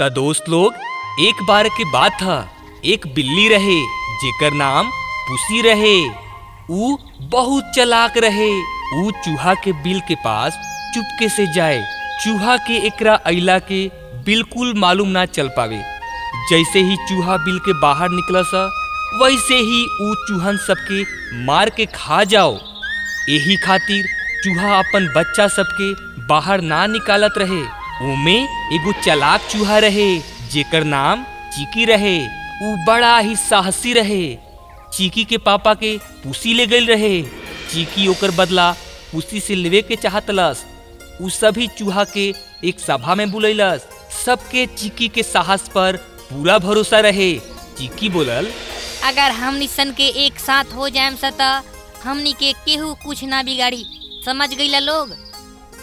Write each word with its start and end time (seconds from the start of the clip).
त 0.00 0.12
दोस्त 0.14 0.48
लोग, 0.48 0.74
एक 1.20 1.34
बार 1.48 1.68
के 1.68 1.84
बात 1.92 2.12
था। 2.12 2.50
एक 2.84 3.06
बिल्ली 3.14 3.48
रहे, 3.48 3.80
जेकर 4.20 4.52
नाम 4.52 4.90
पुसी 5.28 5.62
रहे। 5.62 6.08
ऊ 6.70 6.96
बहुत 7.20 7.72
चलाक 7.76 8.18
रहे। 8.18 8.60
ऊ 8.96 9.10
चूहा 9.10 9.54
के 9.54 9.72
बिल 9.72 10.00
के 10.00 10.14
पास 10.14 10.52
चुपके 10.94 11.28
से 11.28 11.54
जाए। 11.54 11.84
चूहा 12.24 12.56
के 12.56 12.86
एकरा 12.86 13.14
अइला 13.14 13.58
के 13.58 13.88
बिल्कुल 14.26 14.74
मालूम 14.76 15.08
ना 15.08 15.26
चल 15.26 15.48
पावे। 15.48 15.82
जैसे 16.50 16.80
ही 16.80 16.96
चूहा 16.96 17.36
बिल 17.36 17.58
के 17.58 17.72
बाहर 17.72 18.08
निकला 18.10 18.42
सा 18.42 18.66
वैसे 19.22 19.54
ही 19.54 19.84
ऊ 20.02 20.14
चूहन 20.14 20.56
सबके 20.56 21.02
मार 21.44 21.70
के 21.70 21.86
खा 21.86 22.24
जाओ। 22.24 22.54
यही 23.28 23.56
खातिर 23.56 24.04
चूहा 24.44 24.78
अपन 24.78 25.12
बच्चा 25.16 25.48
सबके 25.48 25.94
बाहर 26.26 26.60
ना 26.60 26.86
निकालत 26.86 27.34
रहे। 27.38 27.83
उमे 28.02 28.36
एगो 28.74 28.92
चलाक 29.02 29.40
चूहा 29.50 29.78
रहे 29.78 30.08
जेकर 30.52 30.84
नाम 30.84 31.22
चीकी 31.54 31.84
रहे। 31.84 32.16
ऊ 32.62 32.76
बड़ा 32.86 33.18
ही 33.18 33.36
साहसी 33.36 33.92
रहे। 33.92 34.24
चीकी 34.92 35.24
के 35.24 35.38
पापा 35.38 35.74
के 35.74 35.96
पुसी 36.24 36.54
ले 36.54 36.66
गई 36.66 36.86
रहे। 36.86 37.22
चीकी 37.72 38.06
ओकर 38.08 38.30
बदला 38.30 38.70
पुसी 39.12 39.40
से 39.40 39.54
लेवे 39.54 39.82
के 39.82 39.96
चाहतलस। 39.96 40.64
ऊ 41.22 41.28
सभी 41.28 41.66
चूहा 41.78 42.04
के 42.04 42.32
एक 42.64 42.80
सभा 42.80 43.14
में 43.14 43.30
बुलैलस। 43.30 43.86
सबके 44.24 44.66
चीकी 44.66 45.08
के 45.08 45.22
साहस 45.22 45.68
पर 45.68 45.96
पूरा 46.30 46.58
भरोसा 46.58 47.00
रहे। 47.00 47.32
चीकी 47.78 48.08
बोलल 48.08 48.50
अगर 49.04 49.30
हमनी 49.30 49.66
सन 49.68 49.92
के 49.92 50.06
एक 50.26 50.38
साथ 50.40 50.74
हो 50.74 50.88
जाएम 50.88 51.16
सता 51.16 51.62
हमनी 52.04 52.32
के 52.32 52.52
केहू 52.52 52.94
कुछ 52.94 53.24
ना 53.24 53.42
बिगाड़ी। 53.42 53.84
समझ 54.24 54.54
गईला 54.54 54.78
लोग? 54.78 55.14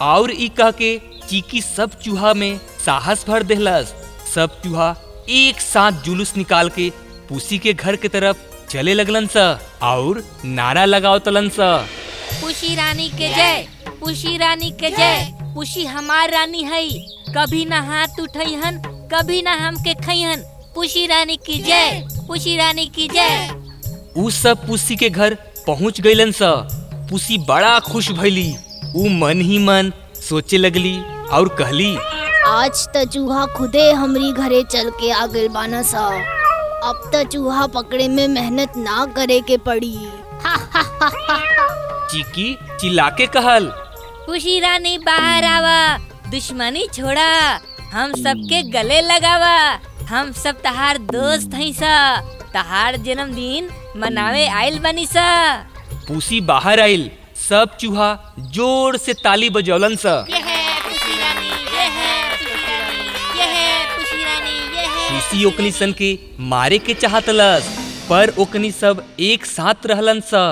और 0.02 0.30
ई 0.32 0.48
कह 0.48 0.70
के 0.70 0.94
चीकी 1.32 1.60
सब 1.60 1.90
चूहा 2.00 2.32
में 2.34 2.60
साहस 2.84 3.24
भर 3.28 3.42
देहलस 3.42 3.92
सब 4.34 4.60
चूहा 4.62 4.88
एक 5.30 5.60
साथ 5.60 6.02
जुलूस 6.04 6.36
निकाल 6.36 6.68
के 6.70 6.88
पुसी 7.28 7.58
के 7.58 7.72
घर 7.72 7.96
के 7.96 8.08
तरफ़ 8.08 8.36
चले 8.70 8.94
लगलन 8.94 9.26
सा 9.26 9.44
और 9.82 10.22
नारा 10.44 10.84
लगाओ 10.84 11.18
तलन 11.18 11.48
सा। 11.48 11.68
पुशी 12.40 12.74
रानी 12.74 13.08
के 13.08 13.28
जय 13.34 13.66
पुशी 14.00 14.36
रानी 14.36 14.70
के 14.80 14.90
जय 14.90 15.26
पुशी 15.54 15.84
हमार 15.84 16.30
रानी 16.30 16.62
है 16.62 16.82
कभी 17.36 17.64
ना 17.64 17.80
हाथ 17.82 18.20
उठैहन 18.20 18.78
कभी 19.14 19.40
ना 19.42 19.54
हमके 19.66 19.94
खैहन 19.94 20.42
पुशी 20.74 21.06
रानी 21.06 21.36
की 21.46 21.58
जय 21.62 22.06
पुशी 22.26 22.56
रानी 22.56 22.86
की 22.96 23.08
जय। 23.08 23.48
ऊ 24.16 24.28
सब 24.30 24.66
पुसी 24.66 24.96
के 24.96 25.10
घर 25.10 25.34
पहुँच 25.66 26.00
गईलन 26.00 26.32
सा। 26.32 26.50
पुसी 27.10 27.38
बड़ा 27.48 27.78
खुश 27.80 28.10
भइली। 28.20 28.54
ऊ 28.96 29.08
मन 29.08 29.40
ही 29.40 29.58
मन 29.58 29.92
सोचे 30.28 30.58
लगली। 30.58 30.94
और 31.34 31.48
कहली 31.58 31.94
आज 32.46 32.86
त 32.94 33.04
चूहा 33.12 33.44
खुदे 33.56 33.90
हमरी 33.92 34.32
घरे 34.32 34.62
चल 34.70 34.90
के 35.00 35.10
आ 35.10 35.26
गइल 35.34 35.48
बाना 35.48 35.82
सा। 35.90 36.06
अब 36.88 37.10
त 37.14 37.22
चूहा 37.32 37.66
पकड़े 37.76 38.08
में 38.08 38.26
मेहनत 38.28 38.72
ना 38.76 39.04
करे 39.16 39.40
के 39.48 39.56
पड़ी। 39.68 39.94
हा, 40.44 40.54
हा, 40.74 40.82
हा, 40.82 41.08
हा, 41.08 41.36
हा। 41.36 42.08
चीकी 42.12 42.54
चिल्ला 42.80 43.08
के 43.20 43.26
कहल। 43.36 43.66
पुशी 44.26 44.58
रानी 44.60 44.96
बाहर 45.06 45.44
आवा 45.44 45.78
दुश्मनी 46.30 46.86
छोड़ा 46.94 47.30
हम 47.92 48.12
सबके 48.22 48.62
गले 48.72 49.00
लगावा। 49.00 49.56
हम 50.08 50.32
सब 50.42 50.60
तहार 50.62 50.98
दोस्त 51.12 51.54
हई 51.54 51.72
सा 51.72 51.94
तहार 52.54 52.96
जन्मदिन 53.06 53.68
मनावे 54.00 54.46
आइल 54.60 54.78
बनी 54.78 55.06
सा। 55.06 55.26
पुसी 56.08 56.40
बाहर 56.52 56.80
आइल 56.80 57.10
सब 57.48 57.76
चूहा 57.80 58.08
ज़ोर 58.54 58.96
से 58.96 59.12
ताली 59.24 59.50
बजौलन 59.50 59.96
सा। 59.96 60.14
ओकनी 65.32 65.70
सन 65.70 65.92
के 65.92 66.18
मारे 66.40 66.78
के 66.78 66.94
चाहतलस 66.94 67.78
पर 68.10 68.34
ओकनी 68.38 68.70
सब 68.70 69.04
एक 69.20 69.46
साथ 69.46 69.86
रहलन 69.86 70.20
सा। 70.20 70.42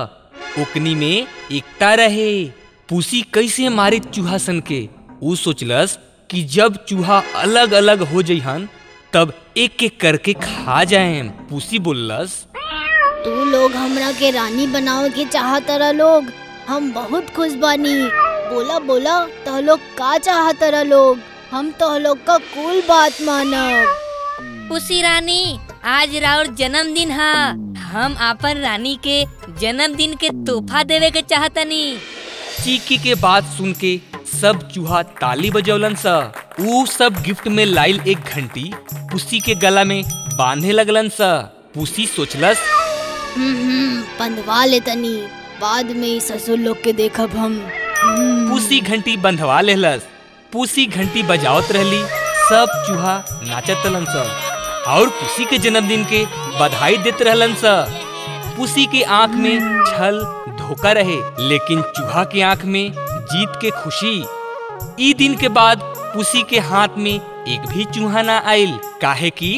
ओकनी 0.58 0.94
में 0.94 1.26
एकता 1.52 1.94
रहे। 1.94 2.44
पुसी 2.88 3.22
कैसे 3.22 3.68
मारे 3.68 3.98
चूहा 3.98 4.38
सन 4.38 4.60
के? 4.60 4.88
ऊ 5.22 5.34
सोचलस 5.34 5.98
कि 6.30 6.42
जब 6.42 6.84
चूहा 6.84 7.22
अलग 7.36 7.72
अलग 7.72 8.02
हो 8.02 8.22
जइहन, 8.22 8.68
तब 9.12 9.32
एक 9.56 9.82
एक 9.82 10.00
करके 10.00 10.32
खा 10.32 10.84
जाए। 10.84 11.22
पूसी 11.22 11.78
बोललस, 11.78 12.46
तू 13.24 13.44
लोग 13.44 13.72
हमरा 13.72 14.12
के 14.12 14.30
रानी 14.30 14.66
बनावे 14.66 15.10
के 15.10 15.24
चाहतरा 15.24 15.90
लोग, 15.90 16.24
हम 16.68 16.92
बहुत 16.92 17.30
खुश 17.30 17.52
बानी। 17.52 18.02
बोला 18.54 18.78
बोला, 18.78 19.26
तह 19.26 19.58
लोग 19.58 19.78
का 19.78 20.18
चाहतरा 20.18 20.82
लोग? 20.82 21.18
हम 21.50 21.70
तो 21.70 21.98
लोग 21.98 22.24
का 22.24 22.38
कुल 22.38 22.80
बात 22.80 23.12
मानब। 23.22 24.09
पुसी 24.70 25.02
रानी। 25.02 25.58
आज 25.84 26.16
राउर 26.16 26.46
जन्मदिन 26.46 27.10
है। 27.10 27.50
हम 27.76 28.16
आपन 28.18 28.58
रानी 28.58 28.98
के 29.06 29.24
जन्मदिन 29.60 30.14
के 30.14 30.28
तोहफा 30.28 30.82
देवे 30.82 31.10
के 31.10 31.22
चाहतनी। 31.22 31.96
चीकी 32.64 32.98
के 32.98 33.14
बात 33.14 33.44
सुन 33.44 33.72
के 33.72 34.00
सब 34.40 34.70
चूहा 34.70 35.02
ताली 35.02 35.50
बजौलन 35.50 35.94
सा। 35.94 36.32
ऊ 36.60 36.86
सब 36.86 37.22
गिफ्ट 37.22 37.48
में 37.48 37.66
लाइल 37.66 38.00
एक 38.08 38.18
घंटी 38.18 38.72
पुसी 38.96 39.40
के 39.40 39.54
गला 39.54 39.84
में 39.84 40.04
बांधे 40.36 40.72
लगलन 40.72 41.08
सा। 41.08 41.38
पुसी 41.74 42.06
सोचलस। 42.06 42.58
हम्म 43.36 43.56
हम्म 43.56 44.00
बंधवा 44.00 44.64
ले 44.64 44.80
तनी 44.80 45.26
बाद 45.60 45.86
में 45.86 46.20
ससुर 46.20 46.58
लोग 46.58 46.82
के 46.82 46.92
देखब 46.92 47.30
हम। 47.30 47.70
हम्म। 48.02 48.50
पुसी 48.50 48.80
घंटी 48.80 49.16
बंधवा 49.16 49.60
लेहलस। 49.60 50.02
पुसी 50.52 50.86
घंटी 50.86 51.22
बजावत 51.22 51.72
रहली। 51.72 52.02
सब 52.50 52.84
चूहा 52.88 53.24
नाचत 53.30 53.82
रहलन 53.86 54.06
स। 54.08 54.49
और 54.90 55.08
पुसी 55.20 55.44
के 55.50 55.58
जन्मदिन 55.64 56.04
के 56.12 56.24
बधाई 56.60 56.96
देते 57.06 57.24
रहलन 57.24 57.54
स 57.64 57.74
पुसी 58.56 58.84
के 58.92 59.02
आँख 59.16 59.30
में 59.42 59.84
छल 59.86 60.18
धोखा 60.58 60.90
रहे, 60.92 61.16
लेकिन 61.48 61.82
चूहा 61.96 62.24
के 62.32 62.40
आँख 62.42 62.64
में 62.72 62.92
जीत 63.32 63.52
के 63.60 63.70
खुशी। 63.82 64.24
ई 65.08 65.12
दिन 65.18 65.36
के 65.40 65.48
बाद 65.58 65.82
पुसी 66.14 66.42
के 66.50 66.58
हाथ 66.70 66.96
में 66.98 67.12
एक 67.12 67.66
भी 67.68 67.84
चूहा 67.94 68.22
ना 68.22 68.38
आइल 68.52 68.78
काहे 69.02 69.30
कि 69.40 69.52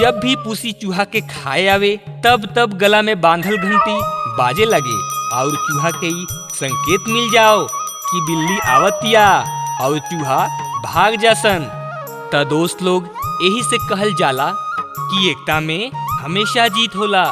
जब 0.00 0.20
भी 0.22 0.36
पुसी 0.44 0.72
चूहा 0.82 1.04
के 1.14 1.20
खाए 1.32 1.66
आवे, 1.68 1.96
तब 2.24 2.46
तब 2.56 2.72
गला 2.78 3.02
में 3.02 3.20
बांधल 3.20 3.56
घंटी 3.56 3.98
बाजे 4.38 4.64
लगे 4.64 4.96
और 5.36 5.54
चूहा 5.68 5.90
के 6.00 6.06
ई 6.06 6.26
संकेत 6.60 7.08
मिल 7.14 7.30
जाओ 7.32 7.66
कि 7.66 8.20
बिल्ली 8.30 8.58
आवतिया 8.76 9.28
और 9.84 9.98
चूहा 10.10 10.46
भाग 10.84 11.16
जासन। 11.22 11.68
त 12.34 12.46
दोस्त 12.50 12.82
लोग 12.82 13.04
यही 13.42 13.62
से 13.62 13.78
कहल 13.88 14.14
जाला 14.18 14.46
कि 14.98 15.30
एकता 15.30 15.60
में 15.60 15.90
हमेशा 16.22 16.68
जीत 16.68 16.96
होला। 16.96 17.24